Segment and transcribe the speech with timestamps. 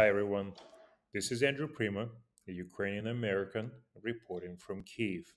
[0.00, 0.54] Hi everyone,
[1.12, 2.08] this is Andrew Prima,
[2.48, 3.70] a Ukrainian American
[4.02, 5.34] reporting from Kiev.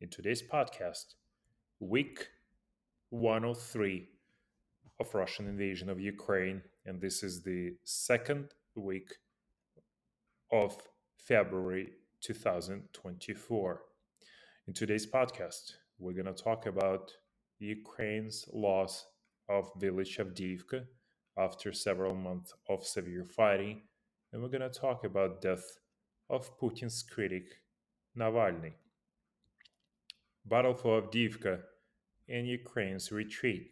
[0.00, 1.16] In today's podcast,
[1.78, 2.28] week
[3.10, 4.08] 103
[4.98, 9.10] of Russian invasion of Ukraine, and this is the second week
[10.50, 10.74] of
[11.18, 11.90] February
[12.22, 13.80] 2024.
[14.68, 17.12] In today's podcast, we're going to talk about
[17.58, 19.04] Ukraine's loss
[19.50, 20.86] of village Avdiivka
[21.38, 23.82] after several months of severe fighting,
[24.32, 25.64] and we're going to talk about death
[26.28, 27.44] of Putin's critic
[28.18, 28.72] Navalny.
[30.44, 31.60] Battle for Avdiivka
[32.28, 33.70] and Ukraine's retreat.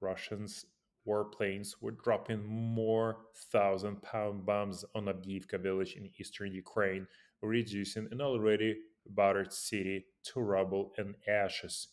[0.00, 0.64] Russians
[1.06, 3.16] warplanes were dropping more
[3.50, 7.06] thousand pound bombs on Avdiivka village in eastern Ukraine,
[7.42, 8.76] reducing an already
[9.08, 11.88] battered city to rubble and ashes.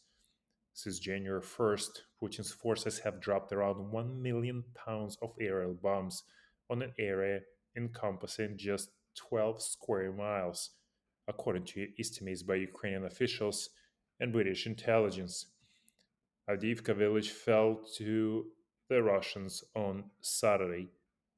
[0.77, 6.23] Since January 1st, Putin's forces have dropped around 1 million pounds of aerial bombs
[6.69, 7.39] on an area
[7.77, 10.71] encompassing just 12 square miles,
[11.29, 13.69] according to estimates by Ukrainian officials
[14.19, 15.45] and British intelligence.
[16.49, 18.47] Avdiivka village fell to
[18.89, 20.89] the Russians on Saturday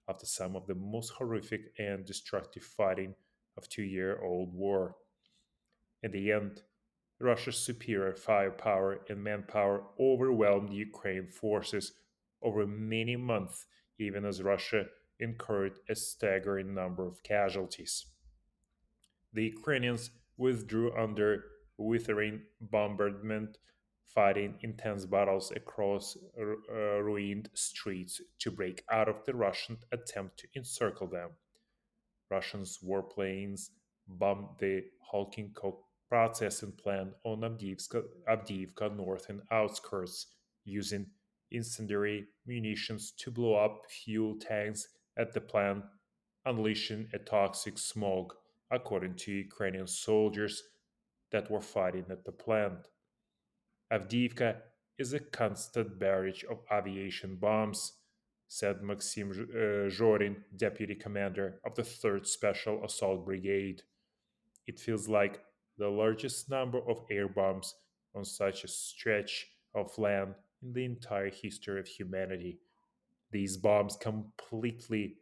[0.10, 3.14] after some of the most horrific and destructive fighting
[3.56, 4.96] of two-year-old war.
[6.02, 6.64] In the end,
[7.20, 11.94] Russia's superior firepower and manpower overwhelmed Ukraine forces
[12.44, 13.66] over many months,
[14.00, 14.86] even as Russia
[15.20, 18.06] incurred a staggering number of casualties.
[19.34, 21.44] The Ukrainians withdrew under
[21.78, 23.58] withering bombardment,
[24.06, 26.44] fighting intense battles across uh,
[27.02, 31.32] ruined streets to break out of the Russian attempt to encircle them.
[32.30, 33.70] Russians warplanes
[34.08, 35.78] bombed the Khalkhinskog
[36.10, 40.28] processing plant on Avdiivka, Avdiivka northern outskirts,
[40.66, 41.08] using
[41.52, 45.84] incendiary munitions to blow up fuel tanks at the plant,
[46.46, 48.34] unleashing a toxic smog,
[48.72, 50.64] according to Ukrainian soldiers
[51.32, 52.88] that were fighting at the plant.
[53.92, 54.58] Avdiivka
[54.98, 57.94] is a constant barrage of aviation bombs,
[58.48, 63.84] said Maxim uh, Zhorin, deputy commander of the 3rd Special Assault Brigade.
[64.66, 65.42] It feels like
[65.78, 67.76] the largest number of air bombs
[68.16, 72.60] on such a stretch of land in the entire history of humanity.
[73.32, 75.18] These bombs completely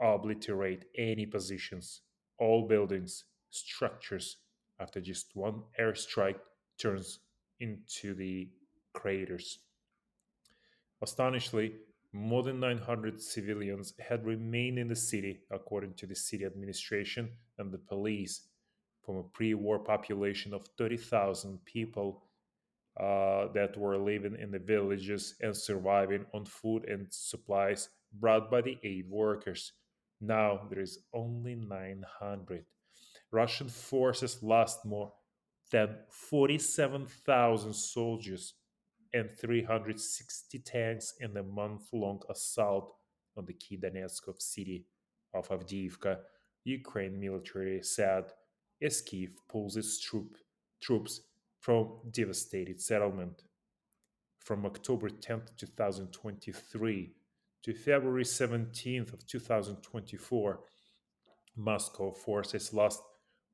[0.00, 2.00] obliterate any positions,
[2.38, 4.36] all buildings, structures
[4.78, 6.38] after just one airstrike
[6.78, 7.18] turns
[7.58, 8.48] into the
[8.94, 9.58] craters.
[11.02, 11.74] Astonishingly,
[12.12, 17.70] more than 900 civilians had remained in the city, according to the city administration and
[17.70, 18.48] the police
[19.04, 22.22] from a pre-war population of 30,000 people
[22.98, 28.60] uh, that were living in the villages and surviving on food and supplies brought by
[28.60, 29.72] the aid workers.
[30.20, 32.64] Now there is only 900.
[33.30, 35.12] Russian forces lost more
[35.70, 38.54] than 47,000 soldiers
[39.14, 42.94] and 360 tanks in the month-long assault
[43.36, 44.86] on the key Donetsk city
[45.32, 46.18] of Avdiivka.
[46.64, 48.24] Ukraine military said
[48.82, 50.36] as Kiev pulls its troop,
[50.80, 51.20] troops
[51.58, 53.42] from devastated settlement.
[54.38, 57.12] From October 10, 2023
[57.62, 60.60] to February 17th of 2024,
[61.56, 63.02] Moscow forces lost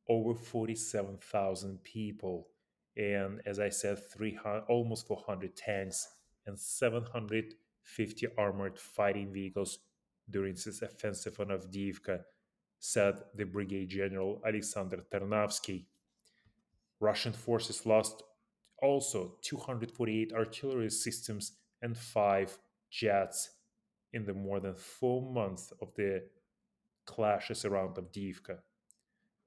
[0.09, 2.49] over 47,000 people
[2.97, 6.09] and as I said 300 almost 400 tanks
[6.47, 9.81] and 750 armored fighting vehicles
[10.31, 12.21] during this offensive on Avdiivka
[12.79, 15.85] said the brigade general Alexander Tarnavsky.
[17.01, 18.23] Russian forces lost
[18.83, 22.59] also 248 artillery systems and five
[22.91, 23.51] jets
[24.13, 26.23] in the more than four months of the
[27.05, 28.59] clashes around Avdiivka.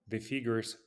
[0.07, 0.78] The figures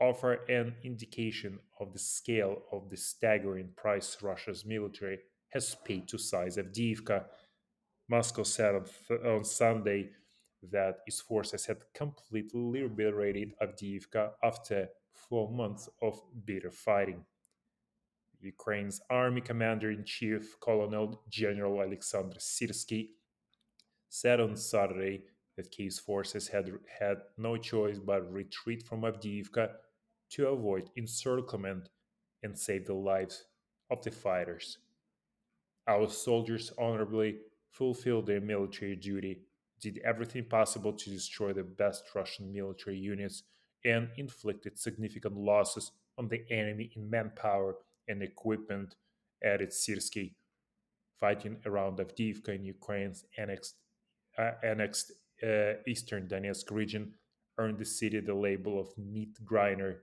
[0.00, 5.18] offer an indication of the scale of the staggering price Russia's military
[5.50, 7.24] has paid to size Avdiivka.
[8.08, 8.86] Moscow said on,
[9.26, 10.10] on Sunday
[10.62, 12.72] that its forces had completely mm.
[12.72, 17.24] liberated Avdiivka after four months of bitter fighting.
[18.40, 23.08] Ukraine's army commander in chief, Colonel General Alexander Syrsky,
[24.08, 25.24] said on Saturday
[25.56, 26.70] that Kiev's forces had
[27.00, 29.70] had no choice but retreat from Avdiivka
[30.30, 31.88] to avoid encirclement
[32.44, 33.44] and save the lives
[33.90, 34.78] of the fighters.
[35.88, 37.38] Our soldiers honorably
[37.70, 39.47] fulfilled their military duty
[39.80, 43.44] did everything possible to destroy the best Russian military units
[43.84, 47.76] and inflicted significant losses on the enemy in manpower
[48.08, 48.96] and equipment,
[49.44, 50.34] added Syrsky.
[51.20, 53.74] Fighting around Avdiivka in Ukraine's annexed
[54.38, 57.14] uh, annexed uh, eastern Donetsk region
[57.58, 60.02] earned the city the label of meat grinder,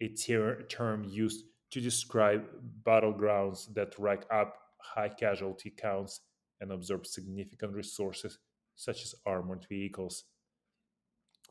[0.00, 2.44] a ter- term used to describe
[2.82, 6.20] battlegrounds that rack up high casualty counts
[6.60, 8.38] and absorb significant resources
[8.74, 10.24] such as armored vehicles.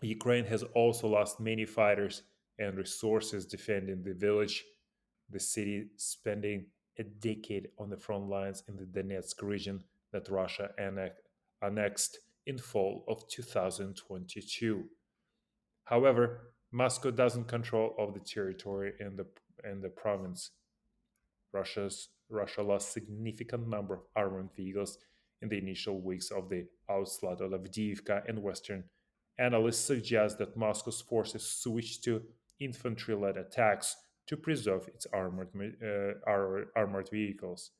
[0.01, 2.23] Ukraine has also lost many fighters
[2.59, 4.63] and resources defending the village,
[5.29, 6.65] the city spending
[6.99, 10.69] a decade on the front lines in the Donetsk region that Russia
[11.61, 14.83] annexed in fall of 2022.
[15.85, 19.25] However, Moscow doesn't control all the territory in the
[19.63, 20.51] in the province.
[21.51, 24.97] Russia's Russia lost significant number of armored vehicles
[25.43, 28.85] in the initial weeks of the onslaught of Avdiivka and Western.
[29.37, 32.23] Analysts suggest that Moscow's forces switched to
[32.59, 33.97] infantry-led attacks
[34.27, 35.49] to preserve its armored
[35.83, 36.29] uh,
[36.75, 37.71] armored vehicles.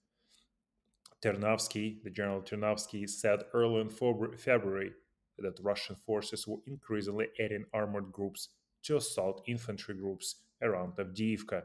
[1.24, 3.90] Ternovsky, the General Ternovsky, said early in
[4.38, 4.92] February
[5.40, 8.50] that Russian forces were increasingly adding armored groups
[8.84, 11.64] to assault infantry groups around Avdiivka.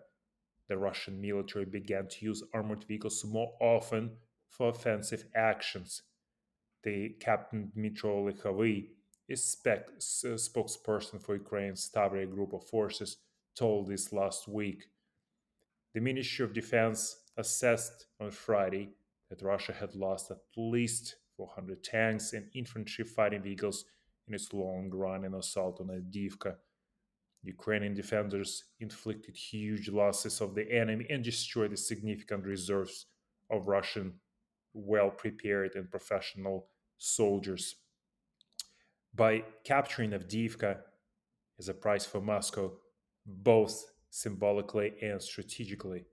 [0.69, 4.13] The Russian military began to use armored vehicles more often
[4.51, 6.03] for offensive actions.
[6.83, 8.89] The Captain Dmitro Likhovy,
[9.31, 13.19] a spec- uh, spokesperson for Ukraine's Tavria group of forces,
[13.57, 14.85] told this last week.
[15.95, 18.91] The Ministry of Defense assessed on Friday
[19.29, 23.85] that Russia had lost at least 400 tanks and infantry fighting vehicles
[24.27, 26.55] in its long running assault on Avdiivka.
[27.43, 33.07] Ukrainian defenders inflicted huge losses of the enemy and destroyed the significant reserves
[33.51, 34.15] of Russian
[34.73, 36.69] well prepared and professional
[36.99, 37.77] soldiers.
[39.15, 40.79] By capturing Avdiivka
[41.59, 42.73] as a prize for Moscow,
[43.27, 46.05] both symbolically and strategically,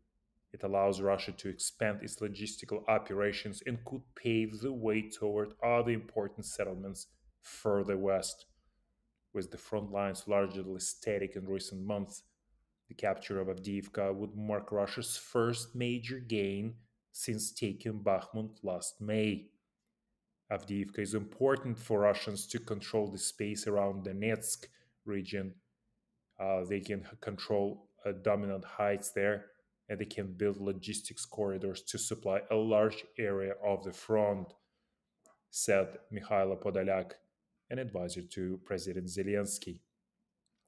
[0.54, 5.92] it allows Russia to expand its logistical operations and could pave the way toward other
[5.92, 7.08] important settlements
[7.42, 8.46] further west.
[9.34, 12.24] With the front lines largely static in recent months,
[12.88, 16.76] the capture of Avdiivka would mark Russia's first major gain
[17.18, 19.48] since taking Bakhmut last May.
[20.52, 24.66] Avdiivka is important for Russians to control the space around the Donetsk
[25.06, 25.54] region.
[26.38, 29.46] Uh, they can control uh, dominant heights there
[29.88, 34.54] and they can build logistics corridors to supply a large area of the front,
[35.50, 37.14] said Mikhailo Podolyak,
[37.70, 39.80] an advisor to President Zelensky.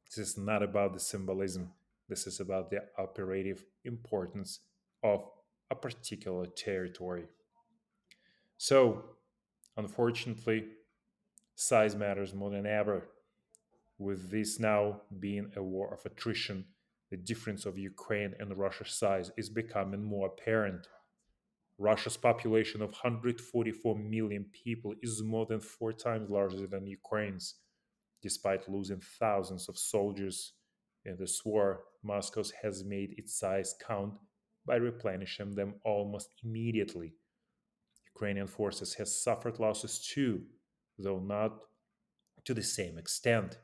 [0.06, 1.74] This is not about the symbolism,
[2.08, 4.62] this is about the operative importance
[5.04, 5.30] of
[5.70, 7.26] a particular territory.
[8.58, 9.04] So,
[9.76, 10.66] unfortunately,
[11.56, 13.10] size matters more than ever.
[14.00, 16.66] With this now being a war of attrition,
[17.10, 20.88] the difference of Ukraine and Russia's size is becoming more apparent.
[21.78, 27.56] Russia's population of 144 million people is more than four times larger than Ukraine's.
[28.22, 30.54] Despite losing thousands of soldiers
[31.06, 34.16] in this war, Moscow has made its size count
[34.68, 37.14] by replenishing them almost immediately.
[38.14, 40.42] Ukrainian forces have suffered losses too,
[41.00, 41.52] though not
[42.46, 43.58] to the same extent.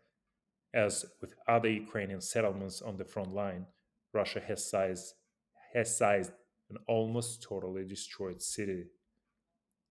[0.74, 3.66] As with other Ukrainian settlements on the front line,
[4.14, 5.14] Russia has sized,
[5.74, 6.32] has sized
[6.70, 8.86] an almost totally destroyed city.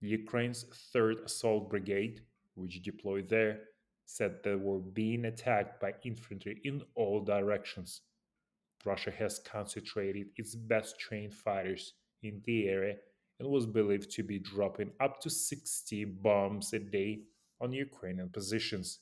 [0.00, 0.64] Ukraine's
[0.94, 2.20] 3rd Assault Brigade,
[2.54, 3.60] which deployed there,
[4.04, 8.02] said they were being attacked by infantry in all directions.
[8.84, 12.96] Russia has concentrated its best trained fighters in the area
[13.38, 17.22] and was believed to be dropping up to 60 bombs a day
[17.60, 19.00] on Ukrainian positions.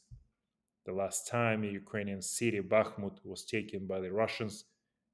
[0.87, 4.64] The last time a Ukrainian city, Bakhmut, was taken by the Russians,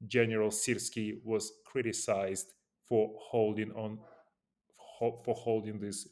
[0.07, 2.53] General Syrsky was criticized
[2.89, 3.99] for holding on
[4.99, 6.09] for holding this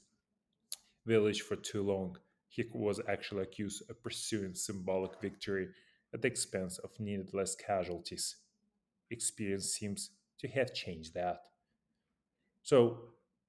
[1.07, 2.17] village for too long.
[2.49, 5.69] He was actually accused of pursuing symbolic victory
[6.13, 8.37] at the expense of needless casualties.
[9.15, 11.39] Experience seems to have changed that.
[12.63, 12.79] So,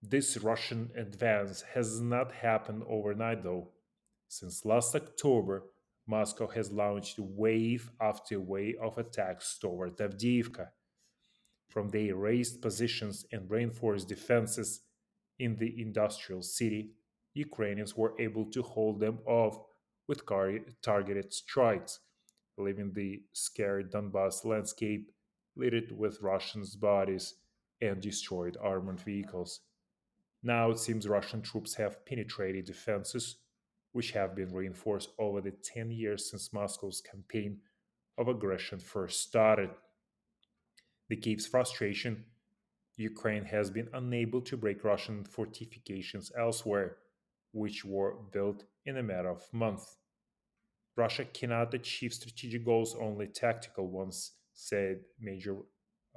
[0.02, 3.72] this Russian advance has not happened overnight, though.
[4.28, 5.64] Since last October,
[6.08, 10.68] Moscow has launched wave after wave of attacks toward Avdiivka.
[11.70, 14.82] From their raised positions and reinforced defenses
[15.40, 16.92] in the industrial city,
[17.34, 19.56] Ukrainians were able to hold them off
[20.08, 20.22] with
[20.82, 22.00] targeted strikes,
[22.58, 25.12] leaving the scared Donbass landscape
[25.56, 27.36] littered with Russians' bodies
[27.82, 29.62] and destroyed armored vehicles.
[30.44, 33.38] Now it seems Russian troops have penetrated defenses
[33.96, 37.60] which have been reinforced over the 10 years since Moscow's campaign
[38.18, 39.70] of aggression first started.
[41.08, 42.26] The Kiev's frustration
[42.98, 46.98] Ukraine has been unable to break Russian fortifications elsewhere,
[47.52, 49.98] which were built in a matter of months.
[50.98, 55.58] Russia cannot achieve strategic goals, only tactical ones, said Major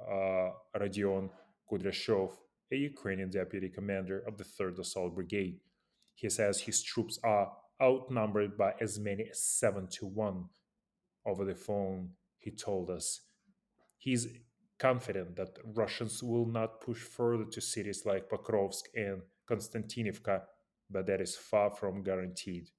[0.01, 1.29] uh, Rodion
[1.69, 2.31] Kudryashov,
[2.71, 5.59] a Ukrainian deputy commander of the 3rd Assault Brigade.
[6.15, 10.45] He says his troops are outnumbered by as many as 7 to 1.
[11.25, 13.21] Over the phone, he told us.
[13.97, 14.27] He's
[14.79, 20.41] confident that Russians will not push further to cities like Pokrovsk and Konstantinivka,
[20.89, 22.69] but that is far from guaranteed.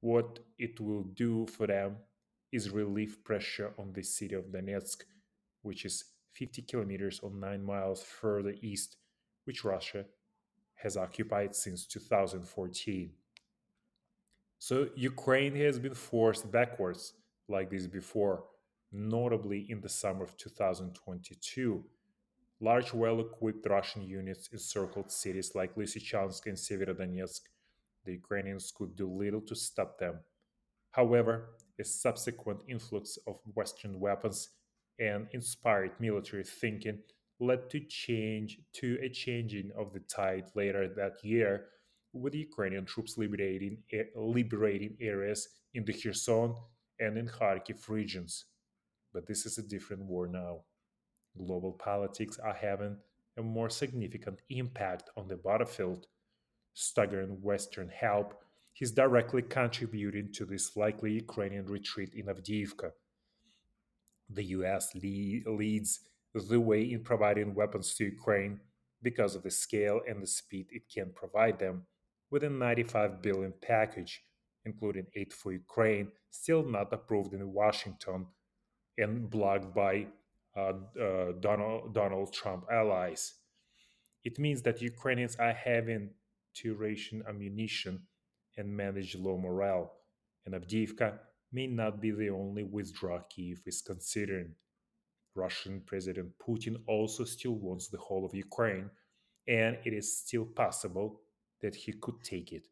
[0.00, 1.96] What it will do for them
[2.52, 5.04] is relieve pressure on the city of Donetsk,
[5.62, 8.96] which is 50 kilometers or 9 miles further east,
[9.44, 10.04] which Russia
[10.74, 13.10] has occupied since 2014.
[14.58, 17.14] So Ukraine has been forced backwards
[17.48, 18.44] like this before,
[18.92, 21.84] notably in the summer of 2022.
[22.60, 27.40] Large, well equipped Russian units encircled cities like Lysychansk and Severodonetsk.
[28.04, 30.20] The Ukrainians could do little to stop them.
[30.92, 34.50] However, a subsequent influx of Western weapons
[34.98, 36.98] and inspired military thinking
[37.38, 41.66] led to change to a changing of the tide later that year
[42.12, 46.54] with the Ukrainian troops liberating eh, liberating areas in the Kherson
[46.98, 48.46] and in Kharkiv regions.
[49.12, 50.60] But this is a different war now.
[51.36, 52.96] Global politics are having
[53.36, 56.06] a more significant impact on the battlefield.
[56.72, 58.34] Staggering Western help
[58.80, 62.90] is directly contributing to this likely Ukrainian retreat in Avdiivka.
[64.28, 66.00] The US le- leads
[66.34, 68.60] the way in providing weapons to Ukraine
[69.02, 71.86] because of the scale and the speed it can provide them,
[72.30, 74.22] with a 95 billion package,
[74.64, 78.26] including aid for Ukraine, still not approved in Washington
[78.98, 80.06] and blocked by
[80.56, 83.34] uh, uh, Donald, Donald Trump allies.
[84.24, 86.10] It means that Ukrainians are having
[86.54, 88.00] to ration ammunition
[88.56, 89.92] and manage low morale,
[90.44, 91.18] and Avdiivka
[91.52, 94.54] may not be the only withdrawal Kiev is considering.
[95.34, 98.90] Russian President Putin also still wants the whole of Ukraine,
[99.46, 101.20] and it is still possible
[101.60, 102.66] that he could take it.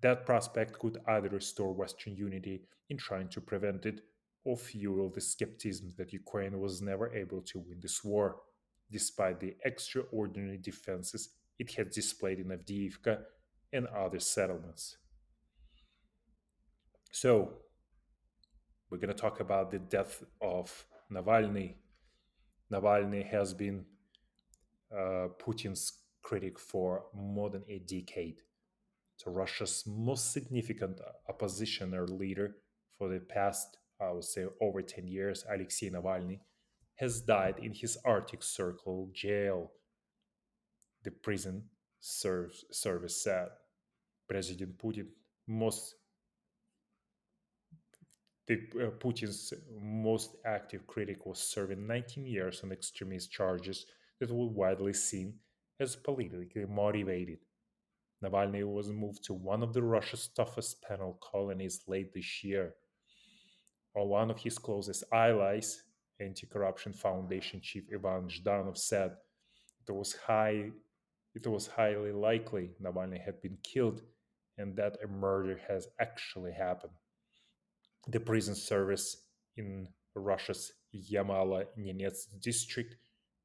[0.00, 4.00] That prospect could either restore Western unity in trying to prevent it
[4.44, 8.40] or fuel the skepticism that Ukraine was never able to win this war,
[8.90, 13.22] despite the extraordinary defenses it had displayed in Avdiivka
[13.74, 14.96] and other settlements.
[17.12, 17.52] So,
[18.90, 21.74] we're going to talk about the death of Navalny.
[22.72, 23.84] Navalny has been
[24.92, 28.40] uh, Putin's critic for more than a decade.
[29.16, 31.00] So Russia's most significant
[31.30, 32.56] oppositioner leader
[32.98, 36.40] for the past, I would say, over 10 years, Alexei Navalny,
[36.96, 39.72] has died in his Arctic Circle jail.
[41.02, 41.64] The prison
[42.00, 43.48] serves, service said.
[44.28, 45.06] President Putin
[45.46, 45.94] most
[48.46, 53.86] the, uh, Putin's most active critic was serving 19 years on extremist charges
[54.20, 55.34] that were widely seen
[55.80, 57.38] as politically motivated.
[58.22, 62.74] Navalny was moved to one of the Russia's toughest penal colonies late this year.
[63.92, 65.82] While one of his closest allies,
[66.20, 69.12] Anti-Corruption Foundation chief Ivan Zhdanov, said
[69.88, 70.70] it was high,
[71.34, 74.02] it was highly likely Navalny had been killed
[74.58, 76.92] and that a murder has actually happened
[78.08, 79.16] the prison service
[79.56, 82.96] in Russia's Yamalo-Nenets district,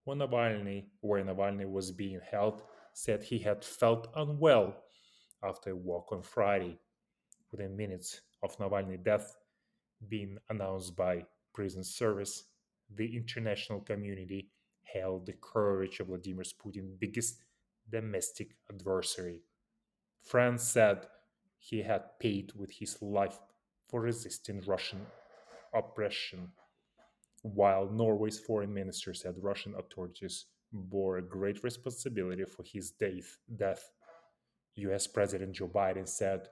[0.04, 2.62] where Navalny, where Navalny was being held,
[2.94, 4.76] said he had felt unwell
[5.44, 6.78] after a walk on Friday.
[7.52, 9.36] Within minutes of Navalny's death
[10.08, 12.44] being announced by prison service,
[12.96, 14.52] the international community
[14.84, 17.44] hailed the courage of Vladimir Putin's biggest
[17.90, 19.42] domestic adversary.
[20.22, 21.08] France said
[21.58, 23.40] he had paid with his life
[23.88, 25.02] for resisting Russian
[25.74, 26.52] oppression,
[27.42, 33.92] while Norway's foreign minister said Russian authorities bore a great responsibility for his death.
[34.76, 36.48] US President Joe Biden said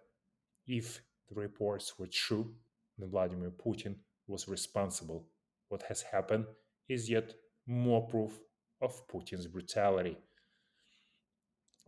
[0.65, 2.53] if the reports were true,
[2.97, 3.95] then Vladimir Putin
[4.27, 5.27] was responsible.
[5.69, 6.45] What has happened
[6.89, 7.33] is yet
[7.65, 8.39] more proof
[8.81, 10.17] of Putin's brutality.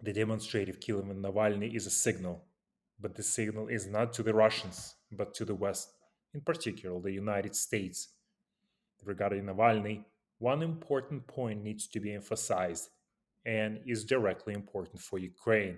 [0.01, 2.46] The demonstrative killing of Navalny is a signal
[3.01, 5.94] but the signal is not to the Russians, but to the West,
[6.34, 8.10] in particular the United States.
[9.03, 10.03] Regarding Navalny,
[10.39, 12.89] one important point needs to be emphasized
[13.46, 15.77] and is directly important for Ukraine.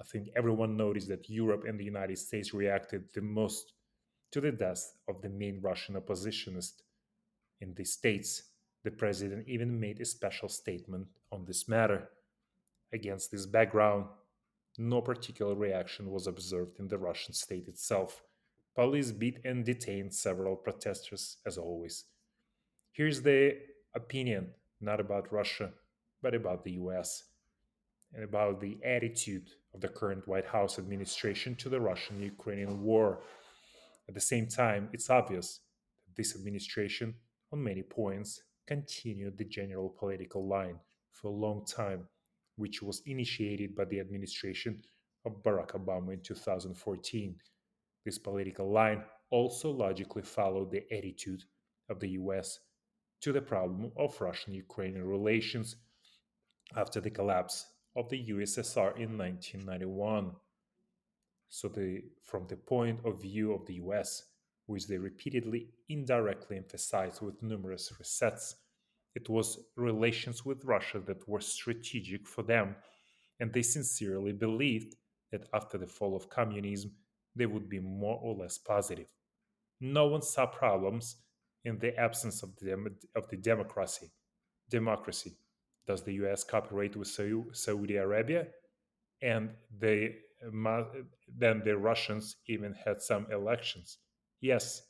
[0.00, 3.74] I think everyone noticed that Europe and the United States reacted the most
[4.32, 6.82] to the death of the main Russian oppositionist.
[7.60, 8.42] In the States,
[8.82, 12.08] the president even made a special statement on this matter.
[12.94, 14.06] Against this background,
[14.78, 18.22] no particular reaction was observed in the Russian state itself.
[18.76, 22.04] Police beat and detained several protesters, as always.
[22.92, 23.58] Here's the
[23.96, 25.70] opinion not about Russia,
[26.22, 27.24] but about the US,
[28.12, 33.22] and about the attitude of the current White House administration to the Russian Ukrainian war.
[34.08, 35.60] At the same time, it's obvious
[36.06, 37.14] that this administration,
[37.52, 40.78] on many points, continued the general political line
[41.10, 42.06] for a long time,
[42.56, 44.82] which was initiated by the administration
[45.24, 47.36] of Barack Obama in 2014.
[48.04, 51.42] This political line also logically followed the attitude
[51.88, 52.60] of the US
[53.22, 55.76] to the problem of Russian Ukrainian relations
[56.76, 60.32] after the collapse of the USSR in 1991.
[61.48, 64.24] So, the, from the point of view of the US,
[64.66, 68.54] which they repeatedly indirectly emphasized with numerous resets,
[69.14, 72.76] it was relations with Russia that were strategic for them,
[73.40, 74.96] and they sincerely believed
[75.30, 76.92] that after the fall of communism,
[77.36, 79.08] they would be more or less positive.
[79.80, 81.16] No one saw problems
[81.64, 82.72] in the absence of the,
[83.16, 84.12] of the democracy.
[84.70, 85.36] Democracy.
[85.86, 86.44] Does the U.S.
[86.44, 87.08] cooperate with
[87.52, 88.46] Saudi Arabia?
[89.22, 90.16] And they
[91.36, 93.98] then the Russians even had some elections.
[94.40, 94.82] Yes,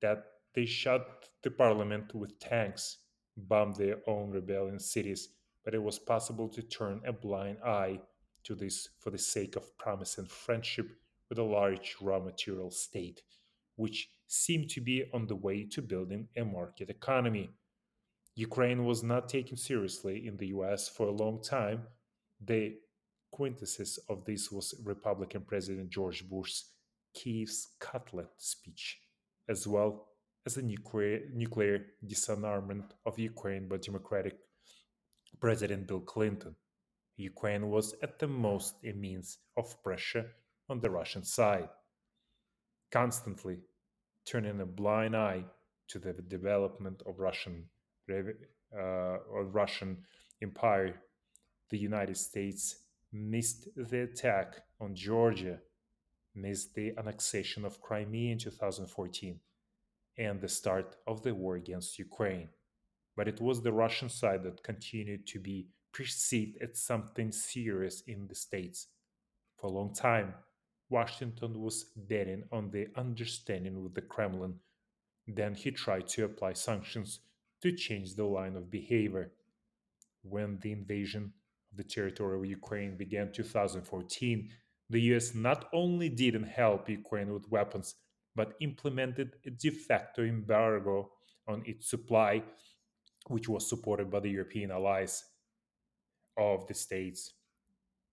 [0.00, 1.06] that they shut
[1.42, 2.98] the parliament with tanks,
[3.46, 5.28] bombed their own rebellion cities,
[5.64, 8.00] but it was possible to turn a blind eye
[8.44, 10.90] to this for the sake of promise and friendship
[11.28, 13.22] with a large raw material state,
[13.76, 17.50] which seemed to be on the way to building a market economy.
[18.34, 21.82] Ukraine was not taken seriously in the US for a long time.
[22.40, 22.76] The
[23.30, 26.64] quintessence of this was Republican President George Bush's
[27.14, 28.98] Kiev's Cutlet speech,
[29.48, 30.08] as well
[30.46, 34.36] as a nuclear, nuclear disarmament of Ukraine by Democratic
[35.40, 36.54] President Bill Clinton.
[37.16, 40.26] Ukraine was at the most a means of pressure
[40.68, 41.68] on the Russian side,
[42.90, 43.58] constantly
[44.24, 45.44] turning a blind eye
[45.88, 47.64] to the development of Russian
[48.10, 48.78] uh,
[49.32, 49.98] or Russian
[50.42, 51.00] empire.
[51.70, 52.76] The United States
[53.12, 55.58] missed the attack on Georgia,
[56.34, 59.40] missed the annexation of Crimea in 2014,
[60.18, 62.48] and the start of the war against Ukraine.
[63.16, 68.26] But it was the Russian side that continued to be perceived as something serious in
[68.26, 68.88] the States.
[69.56, 70.34] For a long time,
[70.90, 74.54] Washington was betting on the understanding with the Kremlin.
[75.26, 77.20] Then he tried to apply sanctions
[77.62, 79.32] to change the line of behavior.
[80.22, 81.32] When the invasion
[81.70, 84.48] of the territory of Ukraine began 2014,
[84.90, 87.96] the US not only didn't help Ukraine with weapons,
[88.38, 91.10] but implemented a de facto embargo
[91.48, 92.40] on its supply,
[93.26, 95.24] which was supported by the European allies
[96.36, 97.20] of the states.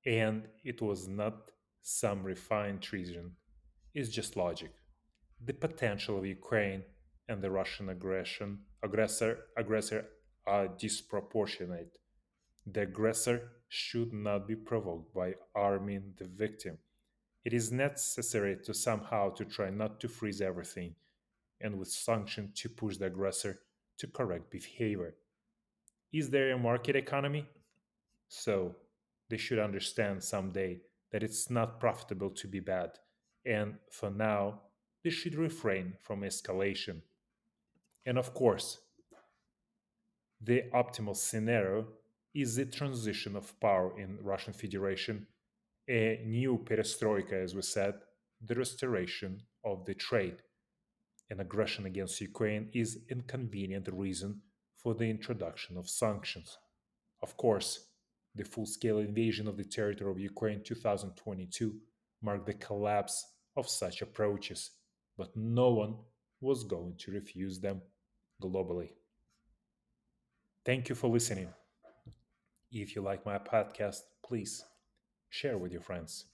[0.06, 1.52] And it was not
[1.84, 3.34] some refined treason
[3.96, 4.72] it's just logic.
[5.46, 6.84] The potential of Ukraine
[7.30, 8.50] and the Russian aggression
[8.84, 10.02] aggressor aggressor
[10.46, 11.94] are disproportionate.
[12.74, 13.38] The aggressor
[13.70, 16.78] should not be provoked by arming the victim.
[17.46, 20.96] It is necessary to somehow to try not to freeze everything
[21.62, 23.60] and with sanction to push the aggressor
[24.00, 25.16] to correct behavior.
[26.12, 27.46] Is there a market economy?
[28.28, 28.76] So
[29.30, 30.80] they should understand someday
[31.12, 32.98] that it's not profitable to be bad,
[33.46, 34.62] and for now,
[35.04, 37.02] they should refrain from escalation.
[38.06, 38.80] And of course,
[40.42, 41.86] the optimal scenario
[42.34, 45.28] is the transition of power in Russian Federation,
[45.88, 47.96] a new perestroika, as we said,
[48.44, 50.38] the restoration of the trade.
[51.30, 54.42] An aggression against Ukraine is an inconvenient reason
[54.78, 56.58] for the introduction of sanctions.
[57.22, 57.88] Of course,
[58.36, 61.76] the full scale invasion of the territory of Ukraine 2022
[62.22, 64.72] marked the collapse of such approaches,
[65.18, 65.96] but no one
[66.42, 67.82] was going to refuse them
[68.42, 68.90] globally.
[70.66, 71.48] Thank you for listening.
[72.72, 74.64] If you like my podcast, please
[75.30, 76.26] share with your friends.